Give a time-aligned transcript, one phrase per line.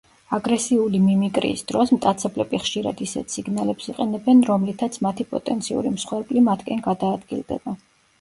[0.35, 7.75] აგრესიული მიმიკრიის დროს მტაცებლები ხშირად ისეთ სიგნალებს იყენებენ, რომლითაც მათი პოტენციური მსხვერპლი მათკენ გადაადგილდება.